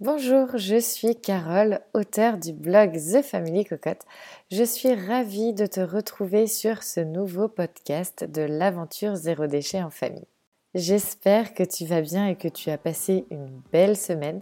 [0.00, 4.06] Bonjour, je suis Carole, auteure du blog The Family Cocotte.
[4.48, 9.90] Je suis ravie de te retrouver sur ce nouveau podcast de l'aventure zéro déchet en
[9.90, 10.28] famille.
[10.72, 14.40] J'espère que tu vas bien et que tu as passé une belle semaine.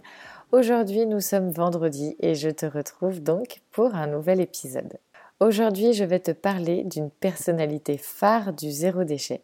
[0.51, 4.99] Aujourd'hui, nous sommes vendredi et je te retrouve donc pour un nouvel épisode.
[5.39, 9.41] Aujourd'hui, je vais te parler d'une personnalité phare du zéro déchet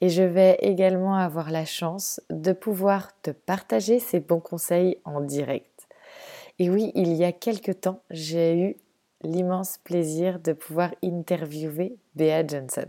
[0.00, 5.20] et je vais également avoir la chance de pouvoir te partager ces bons conseils en
[5.20, 5.86] direct.
[6.58, 8.76] Et oui, il y a quelque temps, j'ai eu
[9.22, 12.86] l'immense plaisir de pouvoir interviewer Bea Johnson.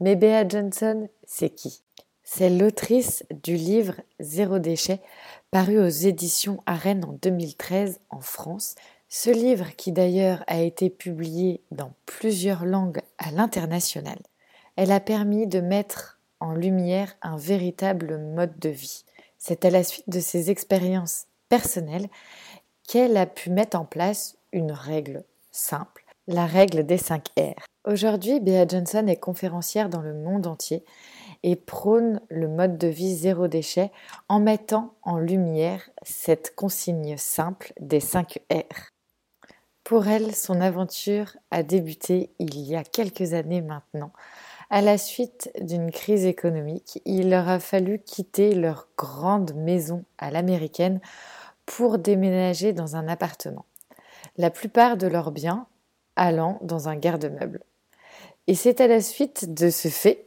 [0.00, 1.82] Mais Bea Johnson, c'est qui?
[2.22, 5.00] C'est l'autrice du livre Zéro déchet,
[5.50, 8.76] paru aux éditions Arène en 2013 en France.
[9.08, 14.18] Ce livre, qui d'ailleurs a été publié dans plusieurs langues à l'international,
[14.76, 19.04] elle a permis de mettre en lumière un véritable mode de vie.
[19.38, 22.08] C'est à la suite de ses expériences personnelles
[22.88, 27.64] qu'elle a pu mettre en place une règle simple, la règle des 5 R.
[27.84, 30.84] Aujourd'hui, Bea Johnson est conférencière dans le monde entier
[31.42, 33.90] et prône le mode de vie zéro déchet
[34.28, 38.90] en mettant en lumière cette consigne simple des 5 R.
[39.84, 44.12] Pour elle, son aventure a débuté il y a quelques années maintenant
[44.70, 50.30] à la suite d'une crise économique, il leur a fallu quitter leur grande maison à
[50.30, 51.00] l'américaine
[51.66, 53.64] pour déménager dans un appartement.
[54.36, 55.66] La plupart de leurs biens
[56.14, 57.62] allant dans un garde-meuble.
[58.46, 60.26] Et c'est à la suite de ce fait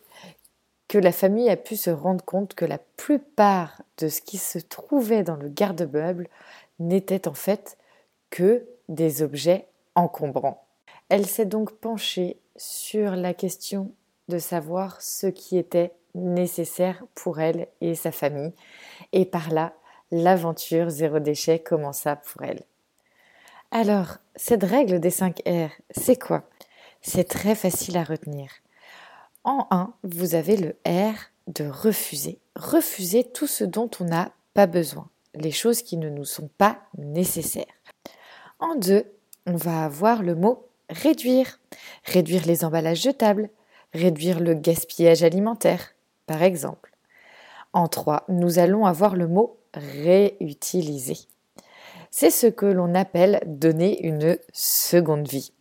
[0.90, 4.60] que la famille a pu se rendre compte que la plupart de ce qui se
[4.60, 6.28] trouvait dans le garde-meuble
[6.80, 7.78] n'était en fait
[8.30, 10.66] que des objets encombrants.
[11.10, 13.92] Elle s'est donc penchée sur la question
[14.30, 18.54] de savoir ce qui était nécessaire pour elle et sa famille.
[19.12, 19.74] Et par là,
[20.12, 22.64] l'aventure zéro déchet commença pour elle.
[23.72, 26.48] Alors, cette règle des 5 R, c'est quoi?
[27.02, 28.52] C'est très facile à retenir.
[29.44, 31.16] En 1, vous avez le R
[31.48, 32.40] de refuser.
[32.56, 36.84] Refuser tout ce dont on n'a pas besoin, les choses qui ne nous sont pas
[36.98, 37.66] nécessaires.
[38.60, 39.06] En 2,
[39.48, 41.60] on va avoir le mot réduire.
[42.06, 43.50] Réduire les emballages jetables,
[43.94, 45.94] réduire le gaspillage alimentaire,
[46.26, 46.92] par exemple.
[47.74, 51.18] En 3, nous allons avoir le mot réutiliser.
[52.12, 55.52] C'est ce que l'on appelle donner une seconde vie.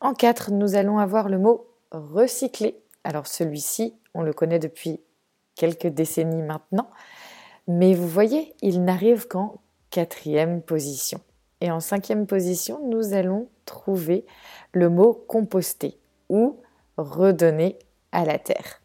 [0.00, 2.80] En 4, nous allons avoir le mot recycler.
[3.04, 5.00] Alors celui-ci, on le connaît depuis
[5.54, 6.90] quelques décennies maintenant,
[7.68, 9.60] mais vous voyez, il n'arrive qu'en
[9.90, 11.20] quatrième position.
[11.60, 14.26] Et en cinquième position, nous allons trouver
[14.72, 15.96] le mot composter
[16.28, 16.56] ou
[17.02, 17.78] redonner
[18.12, 18.80] à la terre.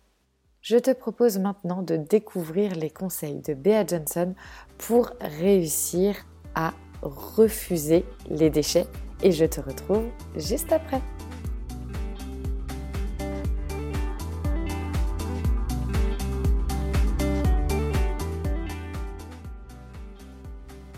[0.62, 4.34] Je te propose maintenant de découvrir les conseils de Bea Johnson
[4.78, 6.16] pour réussir
[6.56, 8.88] à refuser les déchets
[9.24, 11.02] et je te retrouve juste après.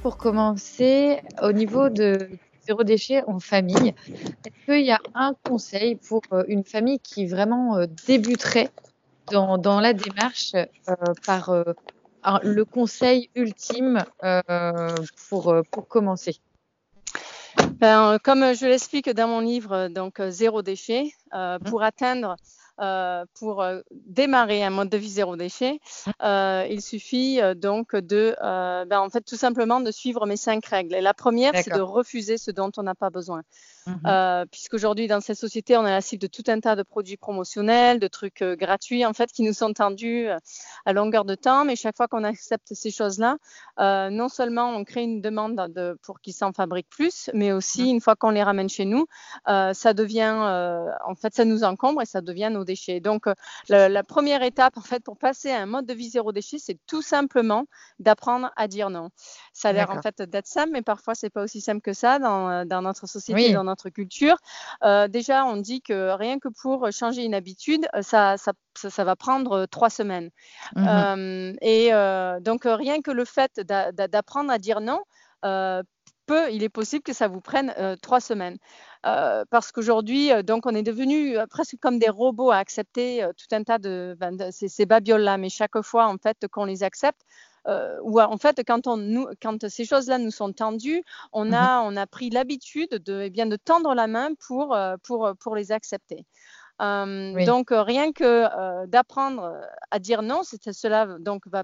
[0.02, 2.30] Pour commencer, au niveau de
[2.70, 3.96] zéro déchet en famille.
[4.46, 8.70] Est-ce qu'il y a un conseil pour euh, une famille qui vraiment euh, débuterait
[9.32, 11.52] dans, dans la démarche euh, par
[12.44, 14.04] le conseil ultime
[15.30, 16.36] pour, pour commencer?
[17.80, 21.58] Ben, Comme je l'explique dans mon livre, donc Zéro déchet, mmh.
[21.66, 22.36] pour atteindre
[22.82, 25.80] euh, pour euh, démarrer un mode de vie zéro déchet,
[26.24, 30.96] euh, il suffit donc de, ben, en fait, tout simplement de suivre mes cinq règles.
[30.96, 33.44] Et la première, c'est de refuser ce dont on n'a pas besoin.
[33.90, 34.02] Mhm.
[34.06, 37.18] Euh, puisqu'aujourd'hui, dans cette société, on est la cible de tout un tas de produits
[37.18, 40.38] promotionnels, de trucs euh, gratuits, en fait, qui nous sont tendus euh,
[40.86, 41.66] à longueur de temps.
[41.66, 43.38] Mais chaque fois qu'on accepte ces choses-là,
[43.80, 47.84] euh, non seulement on crée une demande de, pour qu'ils s'en fabriquent plus, mais aussi,
[47.84, 47.90] mhm.
[47.90, 49.06] une fois qu'on les ramène chez nous,
[49.48, 53.00] euh, ça devient, euh, en fait, ça nous encombre et ça devient nos déchets.
[53.00, 53.26] Donc,
[53.70, 56.58] la, la, première étape, en fait, pour passer à un mode de vie zéro déchet,
[56.60, 57.66] c'est tout simplement
[58.00, 59.10] d'apprendre à dire non.
[59.60, 62.18] Ça a l'air, en fait, d'être simple, mais parfois, c'est pas aussi simple que ça
[62.18, 63.52] dans, dans notre société, oui.
[63.52, 64.38] dans notre culture.
[64.86, 69.04] Euh, déjà, on dit que rien que pour changer une habitude, euh, ça, ça, ça,
[69.04, 70.30] va prendre euh, trois semaines.
[70.78, 70.88] Mmh.
[70.88, 75.02] Euh, et euh, donc, rien que le fait d'apprendre à dire non,
[75.42, 78.60] peut, il est possible que ça vous prenne trois semaines.
[79.04, 83.78] parce qu'aujourd'hui, donc, on est devenu presque comme des robots à accepter tout un tas
[83.78, 85.38] de, ben, de ces, ces babioles-là.
[85.38, 87.20] Mais chaque fois, en fait, qu'on les accepte,
[87.70, 91.54] euh, où en fait, quand, on, nous, quand ces choses-là nous sont tendues, on, mmh
[91.54, 95.32] a, on a pris l'habitude de, eh bien, de tendre la main pour, euh, pour,
[95.40, 96.26] pour les accepter.
[96.82, 97.46] Euh, oui.
[97.46, 99.60] Donc, rien que euh, d'apprendre
[99.92, 101.64] à dire non, cela donc, va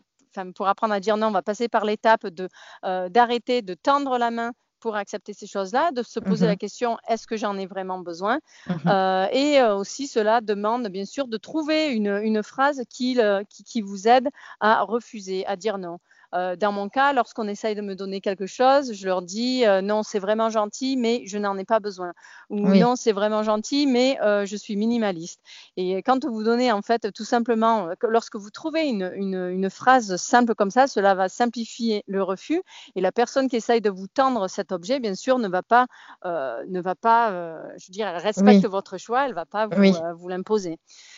[0.53, 2.49] pour apprendre à dire non, on va passer par l'étape de
[2.83, 4.51] d'arrêter de tendre la main
[4.85, 7.97] pour accepter ces choses-là, de se poser la Mmh question est-ce que j'en ai vraiment
[7.97, 8.39] besoin?
[8.67, 13.17] Mmh euh, Et euh, aussi, cela demande bien sûr de trouver une, une phrase qui,
[13.49, 14.29] qui, qui, vous aide
[14.59, 15.97] à refuser, à dire non.
[16.35, 19.81] Euh, dans mon cas, lorsqu'on essaye de me donner quelque chose, je leur dis euh,
[19.81, 22.13] non, c'est vraiment gentil, mais je n'en ai pas besoin.
[22.49, 22.79] Ou Oui.
[22.79, 25.39] non, c'est vraiment gentil, mais euh, je suis minimaliste.
[25.77, 29.69] Et quand vous donnez, en fait, tout simplement, que lorsque vous trouvez une, une, une
[29.69, 32.61] phrase simple comme ça, cela va simplifier le refus.
[32.95, 35.87] Et la personne qui essaye de vous tendre cet objet, bien sûr, ne va pas,
[36.23, 37.29] ne va pas
[37.77, 38.69] je veux dire, elle respecte Oui.
[38.71, 39.91] votre choix, elle ne va pas vous, Oui.
[40.15, 40.77] vous l'imposer.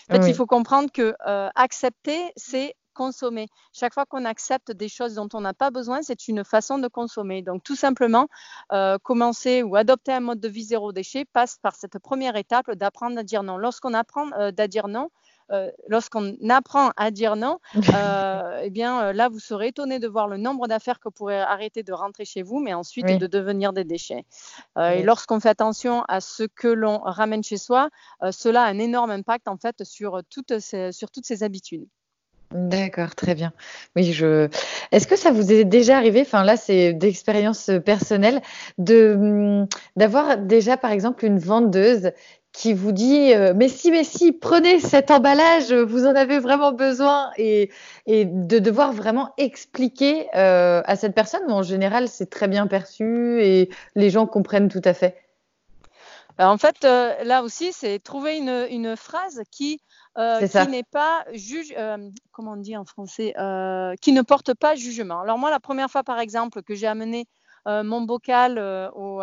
[0.10, 1.16] En fait, il faut comprendre que
[1.56, 3.48] accepter, c'est consommer.
[3.74, 6.88] Chaque fois qu'on accepte des choses dont on n'a pas besoin, c'est une façon de
[6.90, 7.42] consommer.
[7.44, 8.28] Donc, tout simplement,
[8.74, 12.72] euh, commencer ou adopter un mode de vie zéro déchet passe par cette première étape
[12.72, 13.58] d'apprendre à dire non.
[13.58, 15.10] Lorsqu'on apprend euh, à dire non,
[15.52, 17.60] euh, lorsqu'on apprend à dire non,
[17.96, 21.40] euh, eh bien là, vous serez étonné de voir le nombre d'affaires que vous pourrez
[21.40, 23.18] arrêter de rentrer chez vous, mais ensuite Oui.
[23.18, 24.26] de devenir des déchets.
[24.78, 27.90] Euh, Et lorsqu'on fait attention à ce que l'on ramène chez soi,
[28.32, 31.88] cela a un énorme impact en fait sur toutes ces, sur toutes ces habitudes.
[32.54, 33.52] D'accord, très bien.
[33.98, 34.48] Oui, je
[34.94, 38.42] est-ce que ça vous est déjà arrivé, enfin là, c'est d'expérience, heu, personnelle,
[38.78, 39.68] de, mmh,
[39.98, 42.12] d'avoir déjà, par exemple, une vendeuse
[42.54, 46.72] qui vous dit, heu: «Mais si, mais si, prenez cet emballage, vous en avez vraiment
[46.72, 47.70] besoin» et
[48.06, 52.66] et de devoir vraiment expliquer, heu, à cette personne ou en général, c'est très bien
[52.68, 55.27] perçu et les gens comprennent tout à fait?
[56.38, 59.80] Bah, en fait, heu, là aussi, c'est trouver une, une phrase qui,
[60.16, 61.74] qui n'est pas juge
[62.32, 63.34] comment on dit en français?
[64.02, 65.22] Qui ne porte pas jugement.
[65.22, 67.26] Alors moi, la première fois, par exemple, que j'ai amené,
[67.68, 68.60] heu, mon bocal,
[68.96, 69.22] au,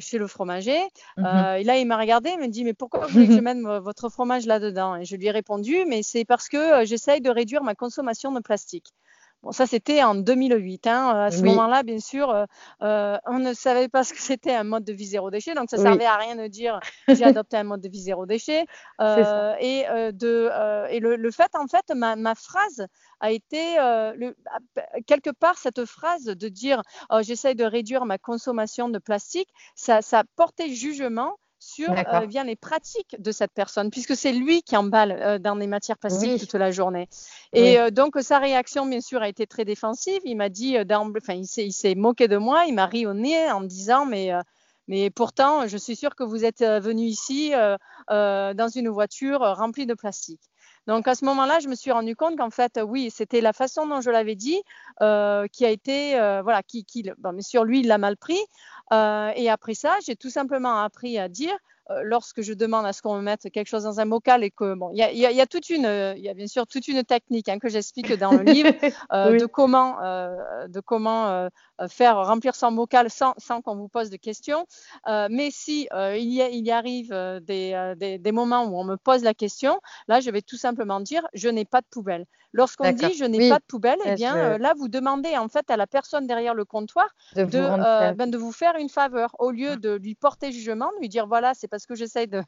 [0.00, 0.80] chez le fromager,
[1.18, 3.58] et là, il m'a regardé, il me dit: «Mais pourquoi vous voulez que je mette
[3.58, 7.30] vo votre fromage là-dedans?» et je lui ai répondu: «Mais c'est parce que, j'essaye de
[7.30, 8.88] réduire ma consommation de plastique».
[9.42, 12.44] Bon, ça, c'était en 2008, hein, heu, à ce Oui, moment-là, bien sûr, heu
[12.82, 15.70] heu, on ne savait pas ce que c'était un mode de vie zéro déchet, donc
[15.70, 18.66] ça oui, servait à rien de dire: «J'ai adopté un mode de vie zéro déchet»,
[19.00, 22.86] et de, et le le fait, en fait, ma ma phrase
[23.20, 27.64] a été, heu, le a p quelque part, cette phrase de dire: «Oh, j'essaye de
[27.64, 32.24] réduire ma consommation de plastique», ça ça portait jugement sur, D'accord.
[32.26, 35.98] bien les pratiques de cette personne, puisque c'est lui qui emballe, heu, dans des matières
[35.98, 37.08] plastiques Oui, toute la journée.
[37.52, 40.20] Et oui, heu, donc sa réaction, bien sûr, a été très défensive.
[40.24, 42.64] Il m'a dit, d'emblée enfin, il s'est il s'est moqué de moi.
[42.66, 44.40] Il m'a ri au nez en me disant: «Mais, heu,
[44.88, 47.52] mais pourtant, je suis sûr que vous êtes, heu, venue ici,
[48.08, 50.49] dans une voiture, remplie de plastique».
[50.86, 53.86] Donc à ce moment-là, je me suis rendu compte qu'en fait, oui, c'était la façon
[53.86, 54.62] dont je l'avais dit,
[55.02, 58.38] heu, qui a été, heu, voilà, qui qui bon, bien lui, il l'a mal pris,
[58.92, 61.56] et après ça, j'ai tout simplement appris à dire,
[62.04, 64.74] lorsque je demande à ce qu'on me mette quelque chose dans un bocal et que
[64.74, 66.34] bon, il y a il y a il y a toute une, il y a
[66.34, 68.70] bien sûr toute une technique, hein, que j'explique dans le livre,
[69.12, 71.48] heu, de comment, heu, de comment,
[71.88, 74.66] faire remplir son bocal sans sans qu'on vous pose de questions.
[75.06, 78.96] Mais si, il y a il y arrive, des, des des moments où on me
[78.96, 82.26] pose la question, là, je vais tout simplement dire: «Je n'ai pas de poubelle».
[82.52, 85.76] Lorsqu'on dit: «Je n'ai pas de poubelle» eh bien, là, vous demandez en fait à
[85.76, 87.06] la personne derrière le comptoir
[87.46, 89.34] de de, vous ben, de vous faire une faveur.
[89.38, 92.38] Au lieu de lui porter jugement, de lui dire: «Voilà, c'est parce que j'essaye de,
[92.38, 92.44] heu,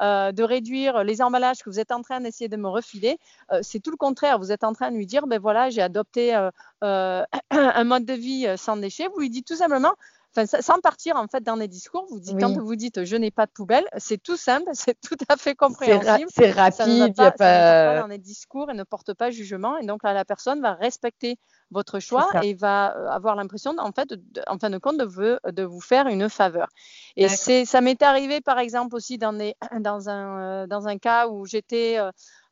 [0.32, 3.18] de réduire les emballages que vous êtes en train d'essayer de me refiler».
[3.52, 4.38] Heu, c'est tout le contraire.
[4.38, 6.50] Vous êtes en train de lui dire: «Beh, voilà, j'ai adopté, heu,
[7.50, 9.08] un mode de vie, sans déchets».
[9.14, 9.92] Vous lui dites tout simplement
[10.36, 13.30] enfin, sans partir en fait dans des discours, vous dites quand vous dites: «Je n'ai
[13.30, 16.28] pas de poubelle», c'est tout simple, c'est tout à fait compréhensible.
[16.28, 19.30] c'est rapide, il y a pas pas pas dans des discours et ne porte pas
[19.30, 19.76] jugement.
[19.78, 21.38] Et donc là, la personne va respecter
[21.72, 25.62] votre choix et va, heu, avoir l'impression en fait, de en fin de compte, de
[25.64, 26.68] vous faire une faveur.
[27.16, 30.98] Et c'est ça m'est arrivé par exemple aussi dans des dans un, heu, dans un
[30.98, 31.98] cas où j'étais,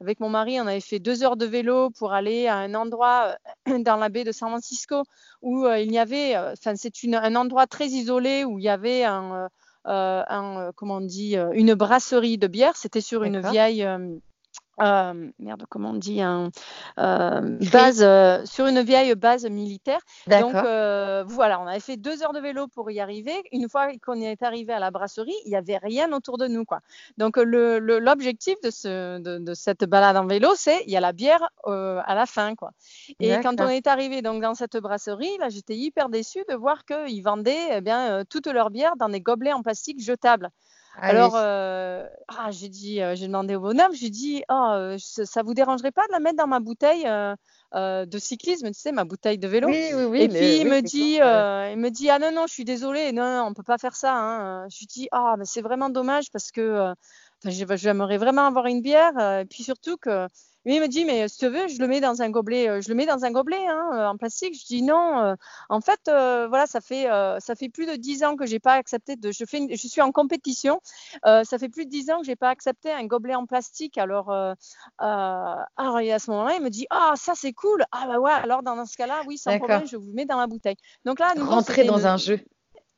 [0.04, 3.34] avec mon mari, on avait fait 2 heures de vélo pour aller à un endroit,
[3.68, 5.02] heu, dans la baie de San Francisco
[5.42, 8.68] où, heu, il y avait, heu, enfin c'est un endroit très isolé où il y
[8.68, 9.48] avait un,
[10.76, 11.36] comment on dit?
[11.52, 12.76] Une brasserie de bière.
[12.76, 13.82] C'était sur une vieille,
[14.78, 16.20] Hem, merde, comment on dit?
[16.20, 16.50] Un,
[16.96, 17.70] hem, Free?
[17.70, 20.00] base, heu, sur une vieille base militaire.
[20.26, 20.52] Donc
[21.28, 23.34] voilà, on avait fait 2 heures de vélo pour y arriver.
[23.52, 26.64] Une fois qu'on est arrivé à la brasserie, il y avait rien autour de nous,
[26.64, 26.80] quoi.
[27.18, 30.96] Donc le le l'objectif de ce de de cette balade en vélo, c'est il y
[30.96, 32.70] a la bière, à la fin, quoi.
[33.20, 36.84] Et quand on est arrivé donc dans cette brasserie, là, j'étais hyper déçue de voir
[36.84, 40.50] qu'ils vendaient, eh bien, toute leur bière dans des gobelets en plastique jetables.
[41.02, 44.70] Alors, heu, ah j'ai dit, heu, j'ai demandé au bonhomme, je lui ai dit: «Oh,
[44.76, 48.74] heu, ça vous dérangerait pas de la mettre dans ma bouteille, heu, de cyclisme?» tu
[48.80, 49.68] sais, ma bouteille de vélo?
[49.70, 52.52] Oui, oui, oui, Et puis il me dit, il me dit: «Ah non, non, je
[52.52, 54.68] suis désolé, non, non, on peut pas faire ça, hein, heu».
[54.70, 56.92] Je lui dis: «Ah, mais c'est vraiment dommage parce que,
[57.44, 60.28] j'aimerais vraiment avoir une bière, et puis surtout que
[60.64, 62.80] Lui, il me dit, mais si tu veux, je le mets dans un gobelet, euh,
[62.80, 64.54] je le mets dans un gobelet hein, euh, en plastique.
[64.58, 65.18] Je dis non.
[65.18, 65.34] Euh,
[65.68, 67.04] en fait, voilà, ça fait,
[67.40, 69.30] ça fait plus de dix ans que j'ai pas accepté de.
[69.30, 70.80] Je, fais, je suis en compétition.
[71.24, 73.98] ça fait plus de dix ans que j'ai pas accepté un gobelet en plastique.
[73.98, 74.32] Alors,
[74.98, 77.84] alors et à ce moment-là, il me dit, ah, ça c'est cool.
[77.92, 80.46] Ah bah ouais, alors dans ce cas-là, oui, sans problème, je vous mets dans la
[80.46, 80.76] bouteille.
[81.04, 82.40] Donc là, rentrer dans un jeu.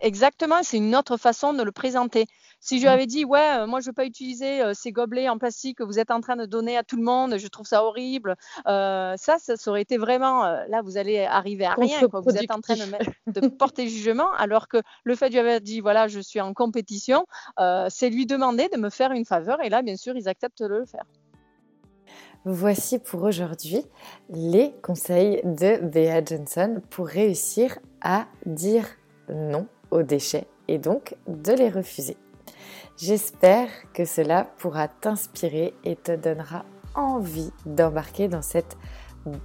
[0.01, 2.27] Exactement, c'est une autre façon de le présenter.
[2.61, 2.93] Si je lui mmh.
[2.93, 5.85] avais dit, ouais, euh, moi je veux pas utiliser euh, ces gobelets en plastique que
[5.85, 8.37] vous êtes en train de donner à tout le monde, je trouve ça horrible,
[8.67, 12.61] euh, ça, ça, aurait été vraiment, là, vous allez arriver à rien, vous êtes en
[12.61, 16.21] train de, de, porter jugement, alors que le fait de lui avoir dit, voilà, je
[16.21, 17.27] suis en compétition,
[17.89, 20.69] c'est lui demander de me faire une faveur, et là, bien sûr, ils acceptent de
[20.69, 21.05] le faire.
[22.45, 23.85] Voici pour aujourd'hui
[24.31, 28.87] les conseils de Bea Johnson pour réussir à dire
[29.29, 29.67] non
[30.03, 32.17] déchets et donc de les refuser.
[32.97, 38.77] J'espère que cela pourra t'inspirer et te donnera envie d'embarquer dans cette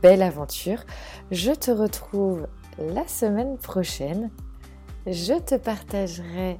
[0.01, 0.85] belle aventure.
[1.31, 4.31] Je te retrouve la semaine prochaine.
[5.05, 6.59] Je te partagerai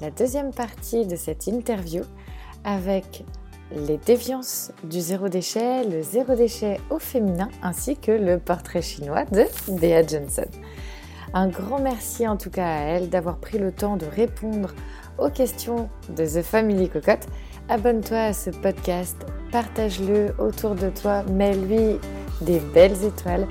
[0.00, 2.02] la deuxième partie de cette interview
[2.64, 3.24] avec
[3.72, 9.24] les déviances du zéro déchet, le zéro déchet au féminin ainsi que le portrait chinois
[9.26, 10.48] de Bea Johnson.
[11.32, 14.70] Un grand merci en tout cas à elle d'avoir pris le temps de répondre
[15.18, 17.26] aux questions de The Family Cocotte.
[17.68, 19.16] Abonne-toi à ce podcast,
[19.52, 21.98] partage-le autour de toi, mets-lui
[22.40, 23.46] des belles étoiles.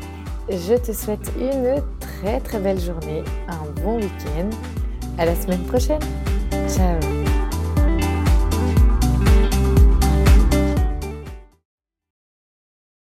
[0.50, 4.50] Je te souhaite une très très belle journée, un bon week-end.
[5.18, 6.02] À la semaine prochaine.
[6.68, 7.19] Ciao